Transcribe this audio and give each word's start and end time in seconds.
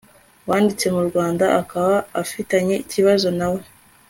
wanditse 0.49 0.85
mu 0.95 1.01
rwanda 1.09 1.45
akaba 1.61 1.95
afitanye 2.21 2.75
ikibazo 2.83 3.27
nawe 3.37 3.61